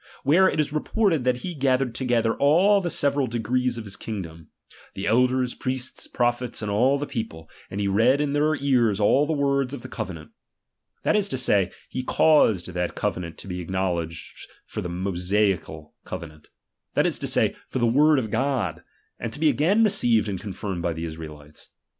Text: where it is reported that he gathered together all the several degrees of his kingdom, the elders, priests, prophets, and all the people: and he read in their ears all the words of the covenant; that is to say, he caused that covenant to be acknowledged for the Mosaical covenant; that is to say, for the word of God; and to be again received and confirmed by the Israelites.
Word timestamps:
where 0.23 0.49
it 0.49 0.59
is 0.59 0.73
reported 0.73 1.25
that 1.25 1.41
he 1.45 1.53
gathered 1.53 1.93
together 1.93 2.33
all 2.37 2.81
the 2.81 2.89
several 2.89 3.27
degrees 3.27 3.77
of 3.77 3.83
his 3.83 3.95
kingdom, 3.95 4.49
the 4.95 5.05
elders, 5.05 5.53
priests, 5.53 6.07
prophets, 6.07 6.63
and 6.63 6.71
all 6.71 6.97
the 6.97 7.05
people: 7.05 7.47
and 7.69 7.79
he 7.79 7.87
read 7.87 8.19
in 8.19 8.33
their 8.33 8.55
ears 8.55 8.99
all 8.99 9.27
the 9.27 9.31
words 9.31 9.75
of 9.75 9.83
the 9.83 9.87
covenant; 9.87 10.31
that 11.03 11.15
is 11.15 11.29
to 11.29 11.37
say, 11.37 11.69
he 11.87 12.01
caused 12.01 12.69
that 12.69 12.95
covenant 12.95 13.37
to 13.37 13.45
be 13.47 13.59
acknowledged 13.61 14.47
for 14.65 14.81
the 14.81 14.89
Mosaical 14.89 15.93
covenant; 16.03 16.47
that 16.95 17.05
is 17.05 17.19
to 17.19 17.27
say, 17.27 17.55
for 17.69 17.77
the 17.77 17.85
word 17.85 18.17
of 18.17 18.31
God; 18.31 18.81
and 19.19 19.31
to 19.31 19.39
be 19.39 19.49
again 19.49 19.83
received 19.83 20.27
and 20.27 20.39
confirmed 20.41 20.81
by 20.81 20.93
the 20.93 21.05
Israelites. 21.05 21.69